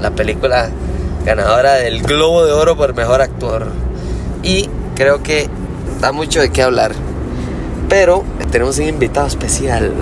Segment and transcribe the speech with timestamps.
[0.00, 0.70] la película
[1.24, 3.68] ganadora del Globo de Oro por Mejor Actor.
[4.42, 5.48] Y creo que
[6.00, 6.92] da mucho de qué hablar.
[7.88, 9.92] Pero tenemos un invitado especial.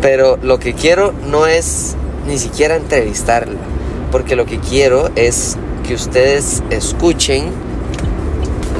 [0.00, 1.96] Pero lo que quiero no es
[2.26, 3.58] ni siquiera entrevistarla.
[4.10, 7.50] Porque lo que quiero es que ustedes escuchen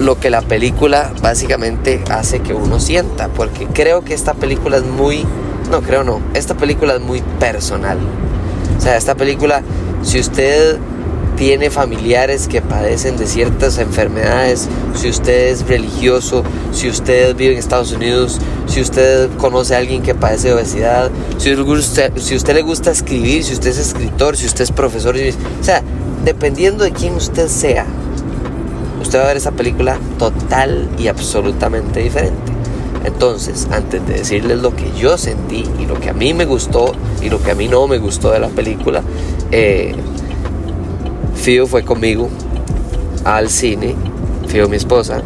[0.01, 3.29] lo que la película básicamente hace que uno sienta.
[3.29, 5.27] Porque creo que esta película es muy
[5.73, 6.21] no, creo no.
[6.35, 7.99] Esta película es muy personal.
[8.77, 9.63] O sea, esta película,
[10.03, 10.79] si usted
[11.37, 17.59] tiene familiares que padecen de ciertas enfermedades, si usted es religioso, si usted vive en
[17.59, 22.63] Estados Unidos, si usted conoce a alguien que padece de obesidad, si, usted, usted le
[22.63, 25.83] gusta escribir, si usted es escritor, si usted es profesor, o sea,
[26.25, 27.87] dependiendo de quién usted sea,
[29.01, 32.53] usted va a ver esa película total y absolutamente diferente.
[33.05, 36.93] Entonces, antes de decirles lo que yo sentí y lo que a mí me gustó
[37.21, 39.03] y lo que a mí no me gustó de la película,
[39.53, 39.95] eh,
[41.35, 42.29] Fío fue conmigo
[43.25, 43.95] al cine,
[44.49, 45.23] Fío mi esposa,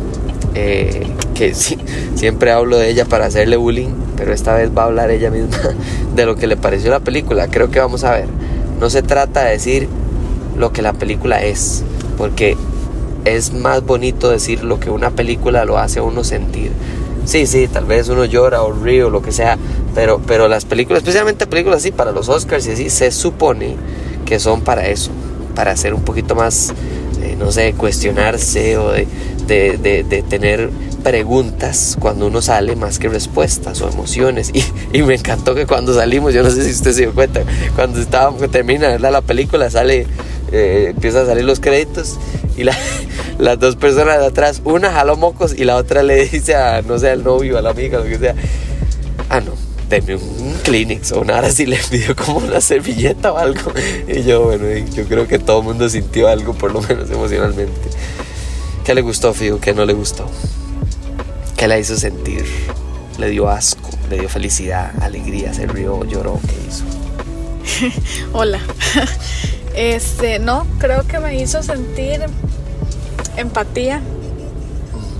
[0.54, 1.54] eh, que
[2.14, 5.58] siempre hablo de ella para hacerle bullying, pero esta vez va a hablar ella misma
[6.14, 7.48] de lo que le pareció la película.
[7.48, 8.26] Creo que vamos a ver.
[8.80, 9.88] No se trata de decir
[10.58, 11.82] lo que la película es,
[12.18, 12.56] porque
[13.24, 16.72] es más bonito decir lo que una película lo hace a uno sentir.
[17.24, 19.58] Sí, sí, tal vez uno llora o ríe o lo que sea,
[19.94, 23.76] pero, pero las películas, especialmente películas así para los Oscars y así, se supone
[24.26, 25.10] que son para eso,
[25.54, 26.74] para hacer un poquito más,
[27.22, 29.06] eh, no sé, cuestionarse o de,
[29.46, 30.70] de, tener
[31.02, 34.52] preguntas cuando uno sale más que respuestas o emociones.
[34.92, 37.42] Y, y, me encantó que cuando salimos, yo no sé si usted se dio cuenta,
[37.74, 40.06] cuando estábamos, termina la película, sale,
[40.52, 42.18] eh, empiezan a salir los créditos
[42.56, 42.76] y la,
[43.38, 46.98] las dos personas de atrás, una jaló mocos y la otra le dice a, no
[46.98, 48.34] sé, al novio, a la amiga, lo que sea,
[49.28, 53.72] ah, no, denme un Kleenex o nada si le pidió como una servilleta o algo.
[54.08, 57.88] Y yo, bueno, yo creo que todo el mundo sintió algo, por lo menos emocionalmente.
[58.84, 59.60] ¿Qué le gustó, Fío?
[59.60, 60.30] ¿Qué no le gustó?
[61.56, 62.44] ¿Qué la hizo sentir?
[63.18, 63.88] ¿Le dio asco?
[64.10, 65.52] ¿Le dio felicidad, alegría?
[65.54, 66.38] ¿Se rió, lloró?
[66.46, 67.92] ¿Qué hizo?
[68.32, 68.60] Hola.
[69.76, 72.24] Este, no, creo que me hizo sentir
[73.36, 74.00] empatía,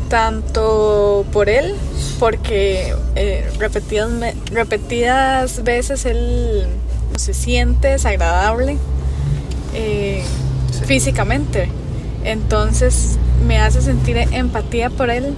[0.09, 1.75] tanto por él,
[2.19, 4.09] porque eh, repetidas,
[4.53, 6.67] repetidas veces él
[7.17, 8.77] se siente desagradable
[9.75, 10.23] eh,
[10.85, 11.69] físicamente.
[12.25, 15.35] Entonces me hace sentir empatía por él,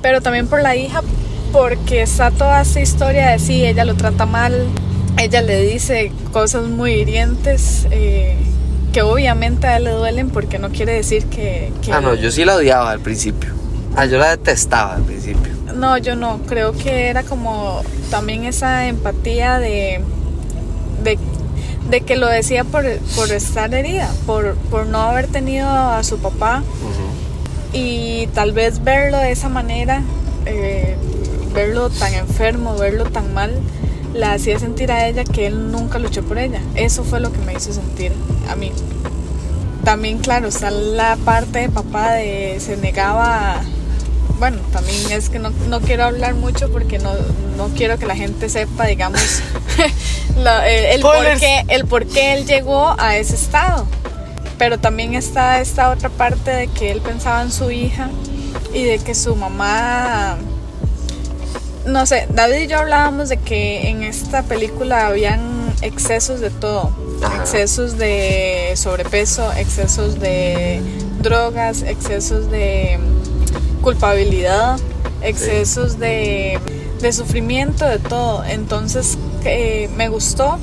[0.00, 1.02] pero también por la hija,
[1.52, 4.66] porque está toda esta historia de sí, ella lo trata mal,
[5.18, 7.86] ella le dice cosas muy hirientes.
[7.90, 8.36] Eh,
[8.92, 12.44] que obviamente a él le duelen porque no quiere decir que, Ah, no, yo sí
[12.44, 13.50] la odiaba al principio.
[13.96, 15.51] Ah, yo la detestaba al principio.
[15.74, 16.40] No, yo no.
[16.46, 20.02] Creo que era como también esa empatía de,
[21.02, 26.62] de, que lo decía por, estar herida, por, por no haber tenido a su papá.
[27.72, 30.02] Y tal vez verlo de esa manera,
[30.44, 30.96] eh,
[31.54, 33.52] verlo tan enfermo, verlo tan mal,
[34.14, 36.60] la hacía sentir a ella que él nunca luchó por ella.
[36.74, 38.12] Eso fue lo que me hizo sentir
[38.50, 38.72] a mí.
[39.84, 43.62] También, claro, está la parte de papá de se negaba.
[44.38, 47.12] Bueno, también es que no, no quiero hablar mucho porque no,
[47.56, 49.20] no, quiero que la gente sepa, digamos,
[50.66, 53.86] el, por qué, el por qué él llegó a ese estado.
[54.58, 58.10] Pero también está esta otra parte de que él pensaba en su hija
[58.72, 60.38] y de que su mamá
[61.86, 66.90] no sé, David y yo hablábamos de que en esta película habían excesos de todo.
[67.40, 70.80] Excesos de sobrepeso, excesos de
[71.20, 72.98] drogas, excesos de
[73.82, 74.78] culpabilidad,
[75.20, 76.58] excesos de,
[77.12, 78.44] sufrimiento, de todo.
[78.44, 80.58] Entonces eh, me gustó,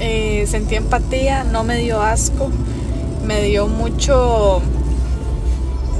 [0.00, 2.50] eh, sentí empatía, no me dio asco,
[3.26, 4.62] me dio mucho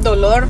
[0.02, 0.48] dolor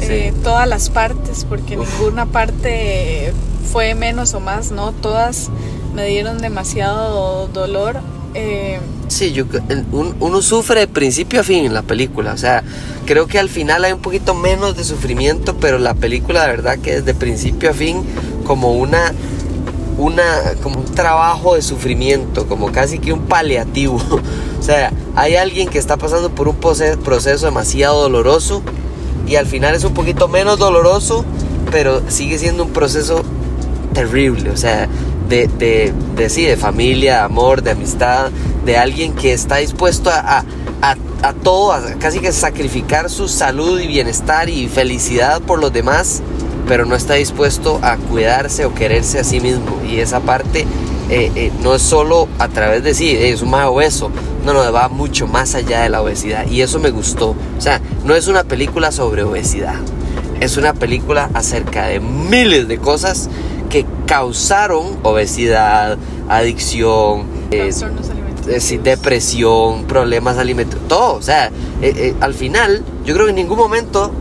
[0.00, 3.32] eh, todas las partes, porque ninguna parte
[3.72, 4.92] fue menos o más, ¿no?
[4.92, 5.50] Todas
[5.94, 8.00] me dieron demasiado dolor.
[8.34, 9.44] Eh, sí, yo,
[9.92, 12.62] uno sufre de principio a fin en la película, o sea,
[13.06, 16.78] creo que al final hay un poquito menos de sufrimiento, pero la película de verdad
[16.78, 18.02] que es de principio a fin
[18.44, 19.12] como una
[19.98, 23.96] una, como un trabajo de sufrimiento, como casi que un paliativo.
[24.58, 28.62] o sea, hay alguien que está pasando por un proceso demasiado doloroso
[29.26, 31.24] y al final es un poquito menos doloroso,
[31.70, 33.22] pero sigue siendo un proceso
[33.92, 34.50] terrible.
[34.50, 34.88] O sea,
[35.28, 38.30] de, de, de, sí, de familia, de amor, de amistad,
[38.64, 40.44] de alguien que está dispuesto a,
[40.82, 45.72] a, a, todo, a casi que sacrificar su salud y bienestar y felicidad por los
[45.72, 46.22] demás,
[46.66, 49.80] pero no está dispuesto a cuidarse o quererse a sí mismo.
[49.88, 50.66] Y esa parte
[51.10, 54.10] eh, eh, no es solo a través de sí, es un más obeso,
[54.44, 56.46] no, no, va mucho más allá de la obesidad.
[56.46, 57.30] Y eso me gustó.
[57.56, 59.76] O sea, no es una película sobre obesidad,
[60.40, 63.28] es una película acerca de miles de cosas
[63.68, 67.70] que causaron obesidad, adicción, eh,
[68.48, 71.14] eh depresión, problemas alimentarios, todo.
[71.14, 71.48] O sea,
[71.82, 74.12] eh, eh, al final, yo creo que en ningún momento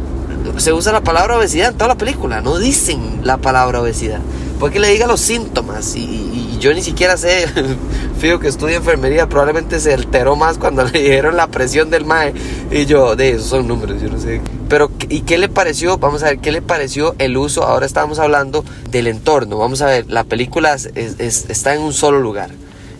[0.57, 2.41] se usa la palabra obesidad en toda la película.
[2.41, 4.19] No dicen la palabra obesidad.
[4.59, 5.95] Porque le diga los síntomas.
[5.95, 7.45] Y, yo ni siquiera sé,
[8.19, 12.33] fijo que estudia enfermería, probablemente se alteró más cuando le dieron la presión del MAE.
[12.71, 14.39] Y yo, de esos son números, yo no sé.
[14.69, 15.97] Pero, ¿y qué le pareció?
[15.97, 17.63] Vamos a ver, ¿qué le pareció el uso?
[17.63, 19.57] Ahora estamos hablando del entorno.
[19.57, 22.49] Vamos a ver, la película está en un solo lugar.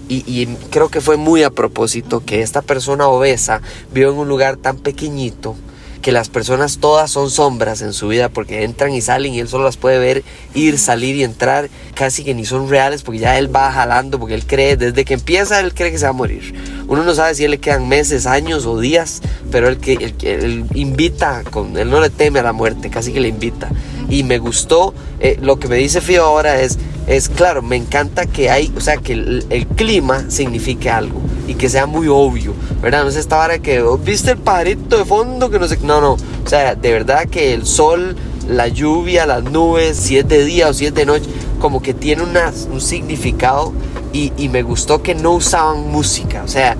[0.09, 3.61] Y, creo que fue muy a propósito que esta persona obesa
[3.93, 5.55] vio en un lugar tan pequeñito
[6.03, 9.47] que las personas todas son sombras en su vida porque entran y salen y él
[9.47, 10.23] solo las puede ver
[10.53, 14.35] ir, salir y entrar, casi que ni son reales porque ya él va jalando porque
[14.35, 16.53] él cree, desde que empieza él cree que se va a morir.
[16.87, 20.65] Uno no sabe si él le quedan meses, años o días, pero él, que, él,
[20.75, 23.69] invita, con, él no le teme a la muerte, casi que le invita.
[24.09, 26.77] Y me gustó, eh, lo que me dice Fío ahora es,
[27.07, 31.69] es claro, me encanta que hay, o sea, que el, clima signifique algo y que
[31.69, 33.03] sea muy obvio, ¿verdad?
[33.03, 35.49] No es esta hora que, oh, ¿viste el pajarito de fondo?
[35.49, 38.15] Que no sé, no, no, o sea, de verdad que el sol,
[38.47, 41.25] la lluvia, las nubes, si es de día o si es de noche,
[41.59, 43.73] como que tiene un significado
[44.13, 46.77] y, y me gustó que no usaban música, o sea,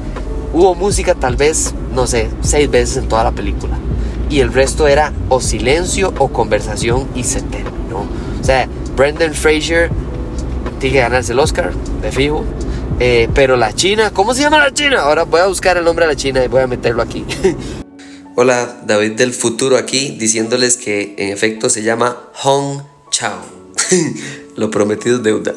[0.54, 3.78] hubo música tal vez, no sé, seis veces en toda la película
[4.30, 8.00] y el resto era o silencio o conversación y se terminó.
[8.42, 9.92] O sea, Brendan Fraser
[10.84, 11.72] tiene que ganarse el Oscar,
[12.02, 12.44] de fijo.
[13.00, 15.04] Eh, pero la China, ¿cómo se llama la China?
[15.04, 17.26] Ahora voy a buscar el nombre de la China y voy a meterlo aquí.
[18.36, 22.82] Hola, David del futuro aquí, diciéndoles que en efecto se llama Hong
[23.12, 23.40] Chao.
[24.58, 25.54] Lo prometido es deuda.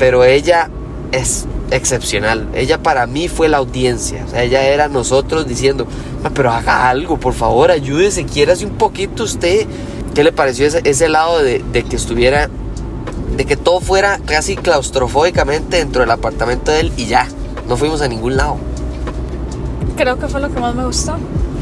[0.00, 0.68] Pero ella
[1.12, 2.48] es excepcional.
[2.52, 4.24] Ella para mí fue la audiencia.
[4.26, 5.86] O sea, ella era nosotros diciendo,
[6.24, 9.68] ah, pero haga algo, por favor, ayúdese, quiérase un poquito usted.
[10.16, 12.50] ¿Qué le pareció ese, ese lado de, de que estuviera
[13.36, 17.26] de que todo fuera casi claustrofóbicamente dentro del apartamento de él y ya,
[17.68, 18.56] no fuimos a ningún lado.
[19.96, 21.16] Creo que fue lo que más me gustó.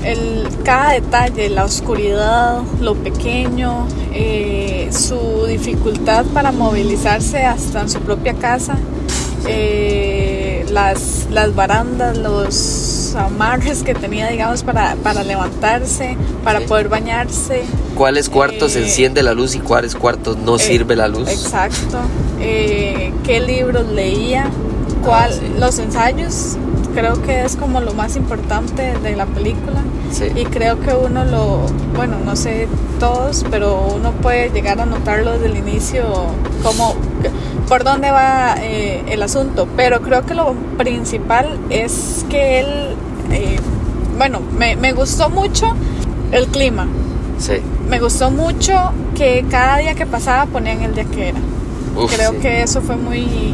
[0.04, 8.00] El, cada detalle, la oscuridad, lo pequeño, eh, su dificultad para movilizarse hasta en su
[8.00, 8.76] propia casa,
[9.46, 17.62] eh, las, las barandas, los amarres que tenía, digamos, para, para levantarse, para poder bañarse.
[17.96, 21.28] ¿Cuáles cuartos eh, enciende la luz y cuáles cuartos no eh, sirve la luz?
[21.28, 21.98] Exacto.
[22.40, 24.50] Eh, ¿Qué libros leía?
[25.04, 26.56] ¿Cuál, ah, Los ensayos,
[26.94, 29.82] creo que es como lo más importante de la película.
[30.36, 31.60] Y creo que uno lo,
[31.96, 32.68] bueno, no sé
[33.00, 36.04] todos, pero uno puede llegar a notarlo desde el inicio,
[36.62, 36.94] como
[37.66, 39.66] por dónde va eh, el asunto.
[39.74, 42.91] Pero creo que lo principal es que él,
[44.22, 45.74] bueno, me, me gustó mucho
[46.30, 46.86] el clima.
[47.40, 47.54] Sí.
[47.88, 51.40] Me gustó mucho que cada día que pasaba ponían el día que era.
[52.14, 53.52] Creo que eso fue muy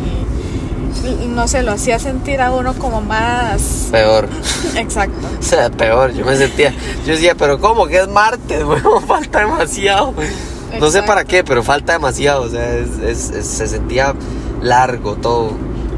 [1.31, 3.89] no sé, lo hacía sentir a uno como más...
[3.91, 4.29] Peor.
[4.77, 5.27] Exacto.
[5.41, 6.75] o sea, peor, yo me sentía,
[7.07, 7.87] yo decía, pero ¿cómo?
[7.87, 10.13] Que es martes, bueno, falta demasiado.
[10.79, 12.85] No sé para qué, pero falta demasiado, o sea,
[13.15, 14.15] se sentía
[14.61, 15.53] largo todo.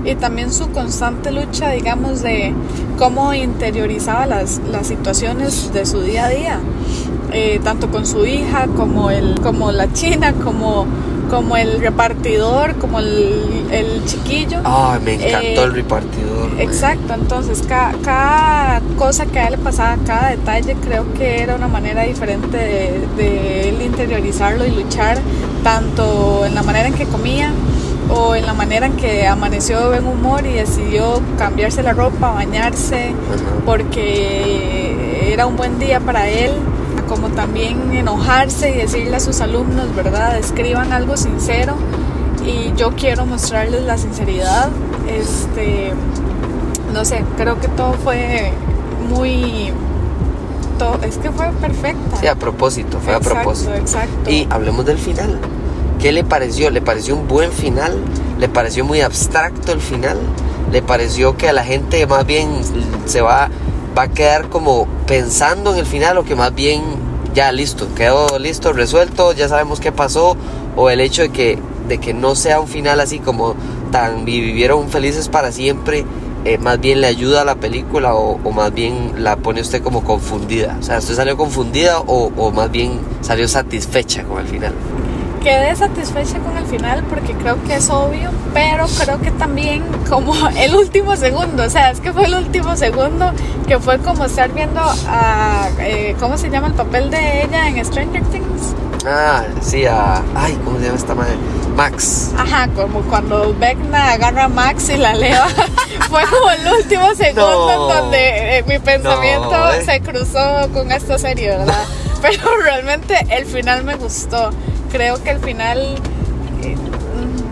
[0.04, 2.52] Y también su constante lucha, digamos, de
[2.99, 6.61] cómo interiorizaba las, las situaciones de su día a día,
[7.33, 10.87] eh, tanto con su hija como, el, como la china, como
[11.30, 14.59] como el repartidor, como el, el chiquillo.
[14.64, 16.50] Ay, me encantó el eh, repartidor.
[16.59, 21.54] Exacto, entonces cada, cada, cosa que a él le pasaba, cada detalle, creo que era
[21.54, 25.19] una manera diferente de, de él interiorizarlo y luchar,
[25.62, 27.52] tanto en la manera en que comía
[28.12, 32.32] o en la manera en que amaneció de buen humor y decidió cambiarse la ropa,
[32.32, 33.12] bañarse,
[33.64, 36.52] porque era un buen día para él
[37.08, 40.38] como también enojarse y decirle a sus alumnos, ¿verdad?
[40.38, 41.74] Escriban algo sincero
[42.46, 44.70] y yo quiero mostrarles la sinceridad.
[45.08, 45.92] Este,
[46.92, 48.52] no sé, creo que todo fue
[49.08, 49.72] muy
[50.78, 52.16] todo, es que fue perfecto.
[52.20, 53.74] Sí, a propósito, fue a propósito.
[53.74, 54.30] Exacto.
[54.30, 55.38] Y hablemos del final.
[56.00, 56.71] ¿Qué le pareció?
[56.71, 57.97] ¿Le pareció un buen final?
[58.40, 60.19] le pareció muy abstracto el final,
[60.73, 62.49] le pareció que a la gente más bien
[63.04, 63.50] se va,
[63.97, 66.83] va a quedar como pensando en el final o que más bien
[67.35, 70.37] ya listo, quedó listo, resuelto, ya sabemos qué pasó,
[70.75, 73.54] o el hecho de que, de que no sea un final así como
[73.92, 76.07] tan vivieron felices para siempre,
[76.47, 80.02] eh, más bien le ayuda a la película o, más bien la pone usted como
[80.02, 80.78] confundida.
[80.80, 84.73] O sea, ¿usted salió confundida o, o más bien salió satisfecha con el final?
[85.40, 90.35] Quedé satisfecha con el final porque creo que es obvio, pero creo que también como
[90.56, 93.32] el último segundo, o sea, es que fue el último segundo
[93.66, 97.85] que fue como estar viendo a, eh, ¿cómo se llama el papel de ella en
[97.85, 98.75] Stranger Things?
[99.06, 101.35] Ah, sí, a, ay, ¿cómo se llama esta madre?
[101.75, 102.32] Max.
[102.37, 105.49] Ajá, como cuando Vecna agarra a Max y la leva.
[106.11, 109.85] fue como el último segundo en donde eh, mi pensamiento eh.
[109.85, 111.85] se cruzó con esta serie, ¿verdad?
[112.23, 114.50] Pero realmente el final me gustó
[114.90, 115.97] creo que al final,
[116.62, 116.76] eh,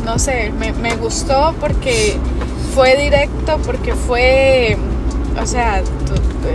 [0.04, 2.16] no sé, me, me gustó porque
[2.74, 4.76] fue directo, porque fue,
[5.40, 5.82] o sea,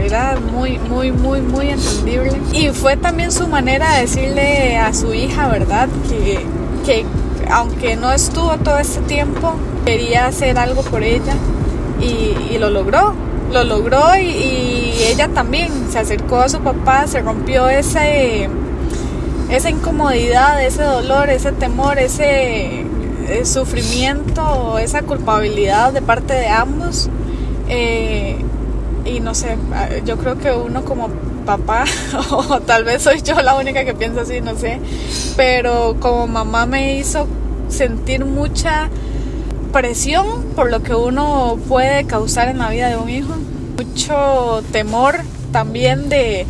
[0.05, 2.39] era muy, muy, muy, muy entendible.
[2.51, 5.89] Y fue también su manera de decirle a su hija, ¿verdad?
[6.09, 6.45] Que,
[6.85, 7.05] que
[7.51, 11.35] aunque no estuvo todo este tiempo, quería hacer algo por ella
[11.99, 13.13] y, y lo logró.
[13.51, 18.49] Lo logró y, y, ella también se acercó a su papá, se rompió ese
[19.49, 22.81] esa incomodidad, ese dolor, ese temor, ese
[23.27, 27.09] eh, sufrimiento, esa culpabilidad de parte de ambos.
[27.69, 28.37] Eh,
[29.05, 29.57] y no sé,
[30.05, 31.09] yo creo que uno como
[31.45, 31.85] papá,
[32.31, 34.79] o tal vez soy yo la única que piensa así, no sé,
[35.35, 37.27] pero como mamá me hizo
[37.67, 38.89] sentir mucha
[39.73, 43.33] presión por lo que uno puede causar en la vida de un hijo,
[43.77, 45.17] mucho temor
[45.51, 46.45] también de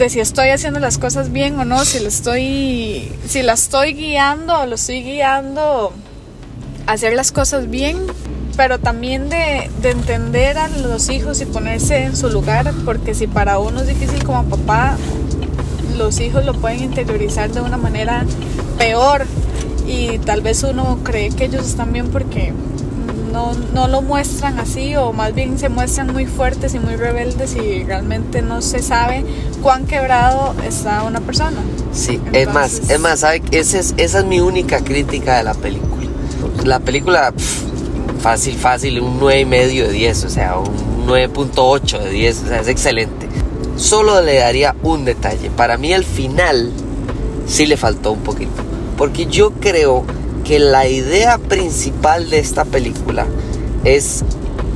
[0.00, 3.92] de si estoy haciendo las cosas bien o no, si la estoy, si la estoy
[3.92, 5.92] guiando o lo estoy guiando
[6.86, 7.98] a hacer las cosas bien,
[8.56, 13.26] pero también de, de, entender a los hijos y ponerse en su lugar, porque si
[13.26, 14.96] para uno es difícil como papá,
[15.98, 18.24] los hijos lo pueden interiorizar de una manera
[18.78, 19.26] peor
[19.86, 22.54] y tal vez uno cree que ellos están bien porque
[23.32, 27.56] no, no lo muestran así o más bien se muestran muy fuertes y muy rebeldes
[27.56, 29.24] y realmente no se sabe
[29.62, 31.58] cuán quebrado está una persona.
[31.92, 33.42] Sí, es más, es más, ¿sabe?
[33.50, 35.90] Esa es, esa es mi única crítica de la película.
[36.64, 37.32] La película,
[38.20, 42.68] fácil, fácil, un 9,5 de 10, o sea, un 9.8 de 10, o sea, es
[42.68, 43.28] excelente.
[43.76, 45.50] Solo le daría un detalle.
[45.50, 46.70] Para mí el final
[47.46, 48.52] sí le faltó un poquito.
[48.96, 50.04] Porque yo creo
[50.50, 53.24] que la idea principal de esta película
[53.84, 54.24] es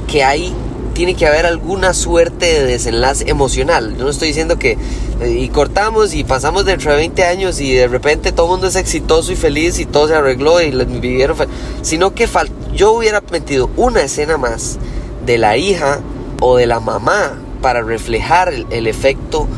[0.07, 0.54] que hay
[0.95, 3.97] tiene que haber alguna suerte de desenlace emocional.
[3.99, 4.78] Yo no estoy diciendo que
[5.21, 8.69] eh, y cortamos y pasamos dentro de 20 años y de repente todo el mundo
[8.69, 11.37] es exitoso y feliz y todo se arregló y vivieron
[11.83, 12.28] sino que
[12.73, 14.78] yo hubiera metido una escena más
[15.26, 15.99] de la hija
[16.40, 19.49] o de la mamá para reflejar el, efecto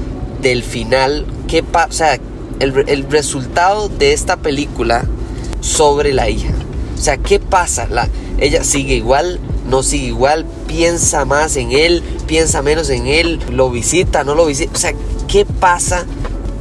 [0.41, 2.19] del final que o sea
[2.59, 5.05] el, el resultado de esta película
[5.67, 6.53] sobre la hija.
[6.95, 7.87] O sea, ¿qué pasa?
[7.91, 8.09] La,
[8.39, 13.71] ella sigue igual, no sigue igual, piensa más en él, piensa menos en él, lo
[13.71, 14.73] visita, no lo visita.
[14.75, 14.93] O sea,
[15.29, 16.07] ¿qué pasa?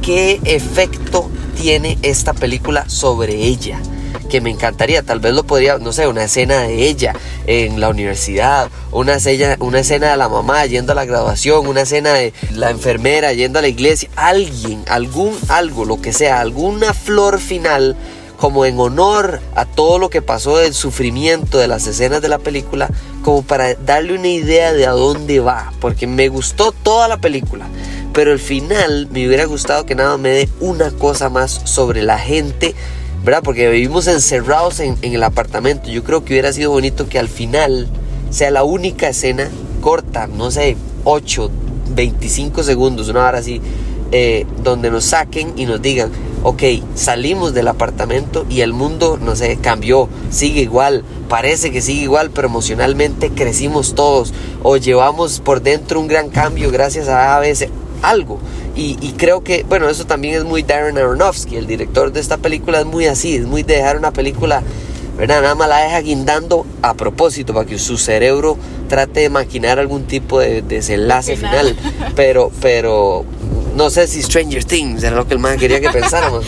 [0.02, 3.80] ¿Qué efecto tiene esta película sobre ella?
[4.26, 7.14] que me encantaría, tal vez lo podría, no sé, una escena de ella
[7.46, 11.82] en la universidad, una escena, una escena de la mamá yendo a la graduación, una
[11.82, 16.92] escena de la enfermera yendo a la iglesia, alguien, algún algo, lo que sea, alguna
[16.92, 17.96] flor final
[18.36, 22.38] como en honor a todo lo que pasó del sufrimiento de las escenas de la
[22.38, 22.90] película,
[23.22, 27.66] como para darle una idea de a dónde va, porque me gustó toda la película,
[28.12, 32.18] pero al final me hubiera gustado que nada me dé una cosa más sobre la
[32.18, 32.74] gente,
[33.24, 33.42] ¿verdad?
[33.42, 37.88] Porque vivimos encerrados en, el apartamento, yo creo que hubiera sido bonito que al final
[38.30, 39.48] sea la única escena
[39.80, 41.50] corta, no sé, 8,
[41.94, 43.60] 25 segundos, una hora así,
[44.12, 46.10] eh, donde nos saquen y nos digan,
[46.48, 46.62] ok,
[46.94, 52.30] salimos del apartamento y el mundo, no sé, cambió, sigue igual, parece que sigue igual,
[52.30, 57.68] pero emocionalmente crecimos todos o llevamos por dentro un gran cambio gracias a ABC,
[58.00, 58.38] algo.
[58.76, 62.78] Y, creo que, bueno, eso también es muy Darren Aronofsky, el director de esta película
[62.78, 64.62] es muy así, es muy de dejar una película,
[65.16, 65.42] ¿verdad?
[65.42, 68.56] Nada más la deja guindando a propósito para que su cerebro
[68.88, 71.74] trate de maquinar algún tipo de desenlace final.
[72.14, 73.24] Pero, pero
[73.76, 76.44] no sé si Stranger Things era lo que el man quería que pensáramos,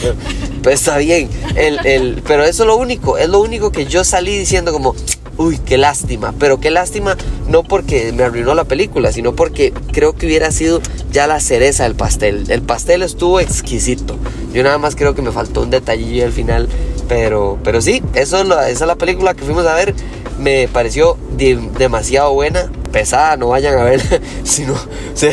[0.63, 1.29] pero, está bien.
[1.55, 4.95] El, el, pero eso es lo único, es lo único que yo salí diciendo como,
[5.37, 6.35] uy, qué lástima.
[6.39, 7.17] Pero qué lástima
[7.49, 10.81] no porque me arruinó la película, sino porque creo que hubiera sido
[11.13, 12.45] ya la cereza del pastel.
[12.51, 14.17] El pastel estuvo exquisito.
[14.53, 16.69] Yo nada más creo que me faltó un detallillo al final
[17.09, 19.95] Pero, pero sí, eso es esa es la película que fuimos a ver.
[20.39, 24.21] Me pareció de- demasiado buena, pesada, no vayan a verla.
[24.45, 24.75] Si no,
[25.15, 25.29] si,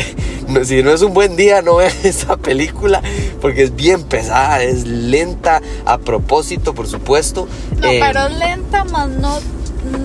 [0.48, 3.02] no, si no es un buen día, no vean esta película,
[3.40, 7.48] porque es bien pesada, es lenta, a propósito, por supuesto.
[7.80, 9.38] No, Eh, pero lenta, más no,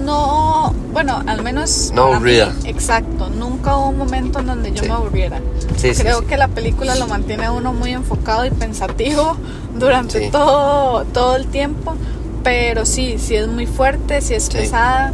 [0.06, 2.54] no, bueno, al menos No mí, aburrida.
[2.66, 4.88] exacto, nunca hubo un momento en donde yo Sí.
[4.90, 5.40] me aburriera.
[5.78, 6.26] Sí, Creo sí.
[6.26, 9.38] que la película lo mantiene a uno muy enfocado y pensativo
[9.76, 11.96] durante todo, todo el tiempo,
[12.44, 15.12] pero sí, sí es muy fuerte, sí es pesada,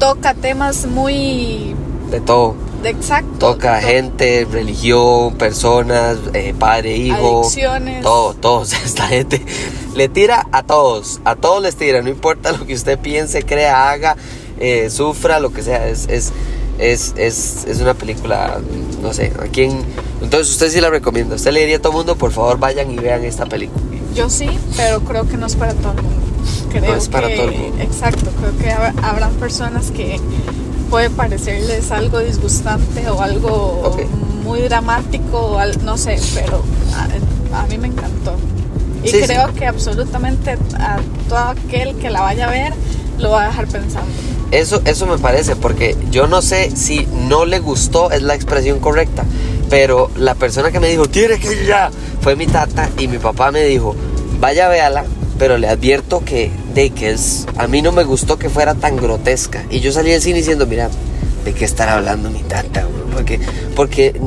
[0.00, 1.76] toca temas muy
[2.10, 2.56] de todo.
[2.82, 3.38] de exacto.
[3.38, 7.42] Toca to- gente, religión, personas, eh, padre, hijo.
[7.42, 8.02] Adicciones.
[8.02, 8.60] Todo, todo.
[8.62, 9.40] O sea, esta gente
[9.94, 11.20] le tira a todos.
[11.24, 12.02] A todos les tira.
[12.02, 14.16] No importa lo que usted piense, crea, haga,
[14.58, 15.86] eh, sufra, lo que sea.
[15.88, 16.32] Es, es,
[16.78, 18.58] es, es, es una película,
[19.02, 19.84] no sé, a quién.
[20.22, 21.36] Entonces usted sí la recomienda.
[21.36, 23.80] Usted le diría a todo el mundo, por favor, vayan y vean esta película.
[24.16, 26.26] Yo sí, pero creo que no es para todo el mundo.
[26.70, 27.82] Creo No es para que- todo el mundo.
[27.82, 30.20] Exacto, creo que hab- habrán personas que
[30.88, 34.02] puede parecerles algo disgustante o algo Ok.
[34.44, 36.62] muy dramático, o al- no sé, pero
[37.52, 38.34] a, a mí me encantó.
[39.02, 39.26] Y Sí, sí.
[39.26, 42.72] creo que absolutamente a todo aquel que la vaya a ver
[43.18, 44.08] lo va a dejar pensando.
[44.50, 48.80] Eso, eso me parece, porque yo no sé si no le gustó, es la expresión
[48.80, 49.24] correcta,
[49.70, 51.90] pero la persona que me dijo, tiene que ir ya,
[52.20, 53.94] fue mi tata y mi papá me dijo,
[54.40, 55.04] vaya véala,
[55.40, 59.64] pero le advierto que, de es, a mí no me gustó que fuera tan grotesca.
[59.70, 60.90] Y yo salí del cine diciendo, mira,
[61.46, 62.82] ¿de qué estará hablando mi tata?
[62.84, 63.40] bro?" Porque,
[63.74, 64.20] porque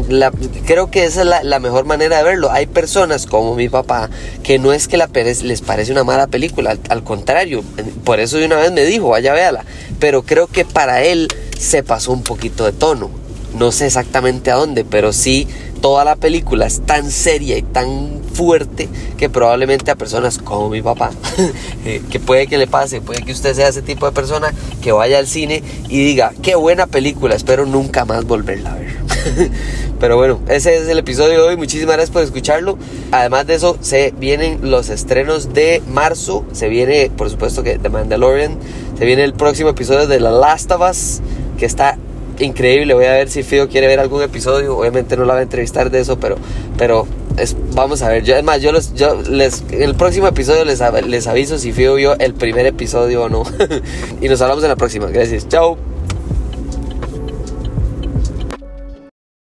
[0.65, 2.51] creo que esa es la, mejor manera de verlo.
[2.51, 4.09] Hay personas como mi papá
[4.41, 7.63] que no es que la pere- les parece una mala película, al, al contrario,
[8.03, 9.65] por eso de una vez me dijo, vaya véala.
[9.99, 11.27] Pero creo que para él
[11.59, 13.11] se pasó un poquito de tono.
[13.57, 15.47] No sé exactamente a dónde, pero sí
[15.81, 20.81] toda la película es tan seria y tan fuerte que probablemente a personas como mi
[20.81, 21.11] papá,
[21.85, 24.91] eh, que puede que le pase, puede que usted sea ese tipo de persona que
[24.91, 28.97] vaya al cine y diga, qué buena película, espero nunca más volverla a ver.
[29.99, 32.77] Pero bueno, ese es el episodio de hoy, muchísimas gracias por escucharlo.
[33.11, 37.89] Además de eso, se vienen los estrenos de marzo, se viene, por supuesto que The
[37.89, 38.57] Mandalorian,
[38.97, 41.21] se viene el próximo episodio de The Last of Us,
[41.57, 41.97] que está
[42.39, 42.93] increíble.
[42.93, 44.77] Voy a ver si Fido quiere ver algún episodio.
[44.77, 46.35] Obviamente no la va a entrevistar de eso, pero,
[46.77, 48.23] pero es, vamos a ver.
[48.23, 51.95] Yo, es más, yo, los, yo les, el próximo episodio les, les aviso si Fido
[51.95, 53.43] vio el primer episodio o no.
[54.21, 55.07] y nos hablamos en la próxima.
[55.07, 55.47] Gracias.
[55.47, 55.92] Chao.